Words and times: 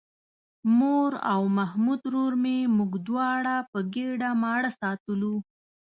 مور 0.77 1.11
او 1.33 1.41
محمود 1.57 2.01
ورور 2.05 2.33
مې 2.43 2.57
موږ 2.77 2.91
دواړه 3.07 3.55
په 3.71 3.79
ګېډه 3.93 4.29
ماړه 4.41 4.69
ساتلو. 4.79 5.35